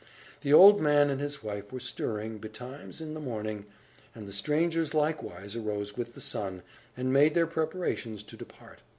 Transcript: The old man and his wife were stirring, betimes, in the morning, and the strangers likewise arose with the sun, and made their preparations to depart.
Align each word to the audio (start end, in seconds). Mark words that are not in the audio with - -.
The 0.41 0.51
old 0.51 0.81
man 0.81 1.11
and 1.11 1.21
his 1.21 1.43
wife 1.43 1.71
were 1.71 1.79
stirring, 1.79 2.39
betimes, 2.39 3.01
in 3.01 3.13
the 3.13 3.19
morning, 3.19 3.67
and 4.15 4.27
the 4.27 4.33
strangers 4.33 4.95
likewise 4.95 5.55
arose 5.55 5.95
with 5.95 6.15
the 6.15 6.19
sun, 6.21 6.63
and 6.97 7.13
made 7.13 7.35
their 7.35 7.45
preparations 7.45 8.23
to 8.23 8.35
depart. 8.35 8.79